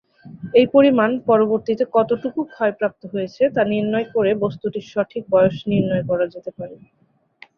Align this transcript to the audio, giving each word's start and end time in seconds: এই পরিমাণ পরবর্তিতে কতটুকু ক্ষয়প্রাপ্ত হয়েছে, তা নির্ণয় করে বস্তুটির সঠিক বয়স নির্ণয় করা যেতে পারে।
এই 0.53 0.67
পরিমাণ 0.75 1.09
পরবর্তিতে 1.29 1.83
কতটুকু 1.95 2.39
ক্ষয়প্রাপ্ত 2.51 3.01
হয়েছে, 3.13 3.43
তা 3.55 3.61
নির্ণয় 3.71 4.07
করে 4.15 4.31
বস্তুটির 4.43 4.85
সঠিক 4.93 5.23
বয়স 5.33 5.57
নির্ণয় 5.71 6.03
করা 6.09 6.25
যেতে 6.33 6.51
পারে। 6.57 6.75